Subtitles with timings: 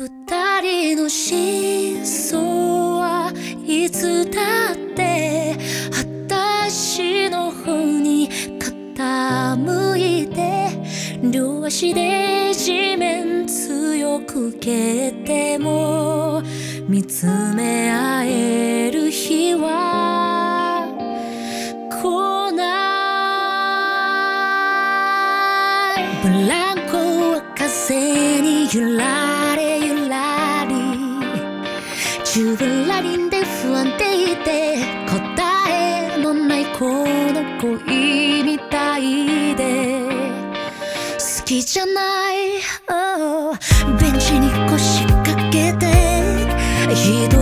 [0.00, 0.08] 二
[0.62, 3.30] 人の真相は
[3.66, 5.58] いつだって
[5.92, 10.70] 私の方に傾いて
[11.30, 16.40] 両足で地面強く蹴っても
[16.88, 20.86] 見つめ合える日は
[21.90, 22.86] 来な
[25.98, 26.04] い。
[26.22, 26.96] ブランコ
[27.34, 29.29] は風に揺られ揺らり
[32.32, 39.98] ジュラリンで不安定で答えのないこの恋みたいで。
[41.18, 42.60] 好きじゃない。
[42.88, 43.56] Oh
[44.00, 45.90] ベンチに腰掛けて。
[46.94, 47.39] ひど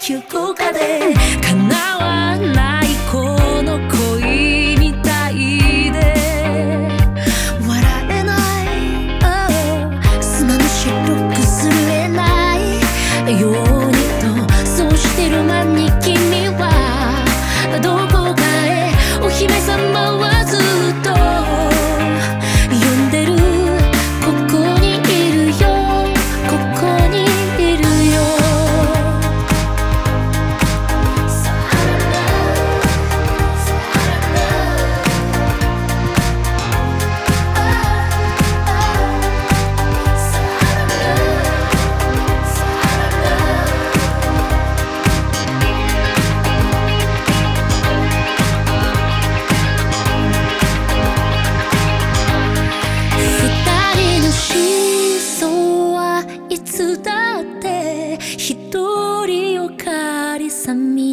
[0.00, 3.78] 急降下で叶わないこの
[4.20, 6.14] 恋みたいで
[7.66, 8.32] 笑えな
[8.62, 8.68] い。
[9.24, 10.94] oh 砂の白
[11.34, 13.67] くすれない。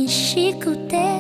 [0.06, 1.20] 寂しくて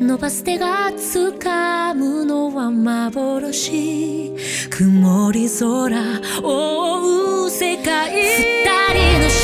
[0.00, 4.32] 伸ばす手が掴むのは幻。
[4.70, 8.10] 曇り空覆う世界。
[8.10, 9.43] 二人の